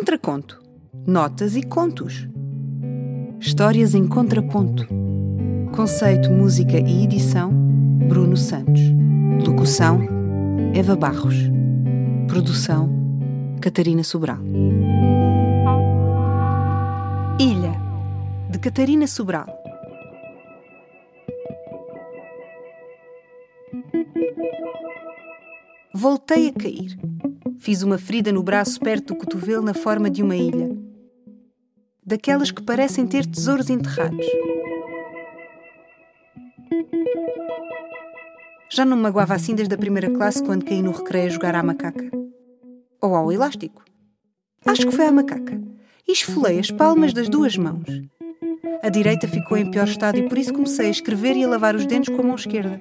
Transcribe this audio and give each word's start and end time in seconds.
Contraconto. 0.00 0.58
Notas 1.06 1.54
e 1.56 1.62
contos. 1.62 2.26
Histórias 3.38 3.94
em 3.94 4.08
contraponto. 4.08 4.86
Conceito, 5.76 6.30
música 6.30 6.78
e 6.78 7.04
edição: 7.04 7.52
Bruno 8.08 8.34
Santos. 8.34 8.80
Locução: 9.46 10.00
Eva 10.72 10.96
Barros. 10.96 11.34
Produção: 12.28 12.88
Catarina 13.60 14.02
Sobral. 14.02 14.38
Ilha, 17.38 17.74
de 18.48 18.58
Catarina 18.58 19.06
Sobral. 19.06 19.48
Voltei 25.92 26.48
a 26.48 26.52
cair. 26.54 26.96
Fiz 27.60 27.82
uma 27.82 27.98
ferida 27.98 28.32
no 28.32 28.42
braço 28.42 28.80
perto 28.80 29.08
do 29.08 29.16
cotovelo 29.16 29.62
na 29.62 29.74
forma 29.74 30.08
de 30.08 30.22
uma 30.22 30.34
ilha. 30.34 30.74
Daquelas 32.02 32.50
que 32.50 32.62
parecem 32.62 33.06
ter 33.06 33.26
tesouros 33.26 33.68
enterrados. 33.68 34.24
Já 38.72 38.86
não 38.86 38.96
me 38.96 39.02
magoava 39.02 39.34
assim 39.34 39.54
desde 39.54 39.74
a 39.74 39.78
primeira 39.78 40.08
classe 40.10 40.42
quando 40.42 40.64
caí 40.64 40.80
no 40.80 40.90
recreio 40.90 41.26
a 41.26 41.28
jogar 41.28 41.54
à 41.54 41.62
macaca. 41.62 42.10
Ou 42.98 43.14
ao 43.14 43.30
elástico. 43.30 43.84
Acho 44.64 44.86
que 44.86 44.96
foi 44.96 45.04
à 45.04 45.12
macaca. 45.12 45.60
Esfolei 46.08 46.58
as 46.58 46.70
palmas 46.70 47.12
das 47.12 47.28
duas 47.28 47.58
mãos. 47.58 47.84
A 48.82 48.88
direita 48.88 49.28
ficou 49.28 49.58
em 49.58 49.70
pior 49.70 49.86
estado 49.86 50.16
e 50.16 50.26
por 50.26 50.38
isso 50.38 50.54
comecei 50.54 50.86
a 50.86 50.90
escrever 50.90 51.36
e 51.36 51.44
a 51.44 51.48
lavar 51.48 51.76
os 51.76 51.84
dentes 51.84 52.08
com 52.08 52.22
a 52.22 52.24
mão 52.24 52.36
esquerda. 52.36 52.80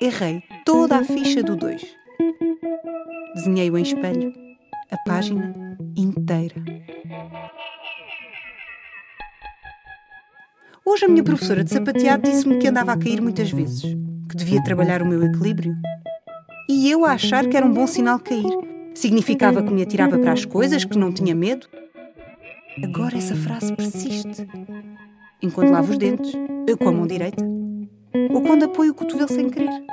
Errei 0.00 0.42
toda 0.64 0.96
a 0.96 1.04
ficha 1.04 1.42
do 1.42 1.54
2. 1.54 2.01
Desenhei-o 3.34 3.78
em 3.78 3.82
espelho, 3.82 4.32
a 4.90 4.96
página 5.08 5.54
inteira. 5.96 6.54
Hoje 10.84 11.06
a 11.06 11.08
minha 11.08 11.24
professora 11.24 11.64
de 11.64 11.70
sapateado 11.70 12.30
disse-me 12.30 12.58
que 12.58 12.68
andava 12.68 12.92
a 12.92 12.98
cair 12.98 13.22
muitas 13.22 13.50
vezes, 13.50 13.82
que 14.28 14.36
devia 14.36 14.62
trabalhar 14.62 15.00
o 15.00 15.06
meu 15.06 15.22
equilíbrio. 15.22 15.74
E 16.68 16.90
eu 16.90 17.06
a 17.06 17.12
achar 17.12 17.46
que 17.46 17.56
era 17.56 17.64
um 17.64 17.72
bom 17.72 17.86
sinal 17.86 18.18
cair. 18.18 18.44
Significava 18.94 19.62
que 19.62 19.72
me 19.72 19.82
atirava 19.82 20.18
para 20.18 20.32
as 20.32 20.44
coisas, 20.44 20.84
que 20.84 20.98
não 20.98 21.10
tinha 21.10 21.34
medo. 21.34 21.66
Agora 22.84 23.16
essa 23.16 23.34
frase 23.34 23.74
persiste. 23.74 24.46
Enquanto 25.40 25.72
lavo 25.72 25.90
os 25.90 25.98
dentes, 25.98 26.32
com 26.78 26.88
a 26.88 26.92
mão 26.92 27.06
direita, 27.06 27.44
ou 28.30 28.42
quando 28.42 28.64
apoio 28.64 28.92
o 28.92 28.94
cotovelo 28.94 29.28
sem 29.28 29.48
querer. 29.48 29.91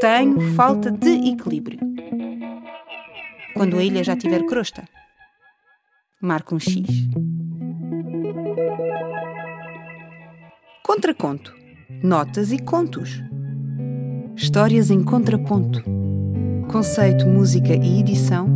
Tenho 0.00 0.40
falta 0.54 0.90
de 0.90 1.10
equilíbrio. 1.30 1.78
Quando 3.52 3.76
a 3.76 3.84
ilha 3.84 4.02
já 4.02 4.16
tiver 4.16 4.46
crosta, 4.46 4.88
marco 6.22 6.54
um 6.54 6.58
X. 6.58 6.86
Contraconto. 10.82 11.54
Notas 12.02 12.50
e 12.50 12.58
contos. 12.58 13.22
Histórias 14.34 14.90
em 14.90 15.04
contraponto. 15.04 15.82
Conceito, 16.72 17.28
música 17.28 17.74
e 17.74 18.00
edição: 18.00 18.48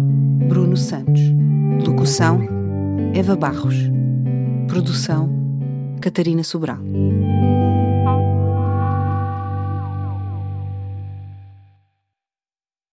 Bruno 0.48 0.78
Santos. 0.78 1.20
Locução: 1.86 2.40
Eva 3.14 3.36
Barros. 3.36 3.76
Produção: 4.66 5.28
Catarina 6.00 6.42
Sobral. 6.42 6.78